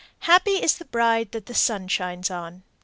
Happy 0.21 0.53
is 0.59 0.79
the 0.79 0.85
bride 0.85 1.31
that 1.31 1.45
the 1.45 1.53
sun 1.53 1.87
shines 1.87 2.31
on. 2.31 2.63